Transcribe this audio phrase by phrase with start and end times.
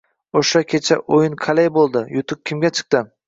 [0.39, 2.03] -Oshna, kecha o‘yin qale bo‘ldi?
[2.17, 3.05] Yutuq kimga chiqdi?